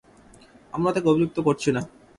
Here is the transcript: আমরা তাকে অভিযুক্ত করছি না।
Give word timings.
আমরা 0.73 0.91
তাকে 0.95 1.07
অভিযুক্ত 1.09 1.37
করছি 1.47 1.69
না। 1.75 1.81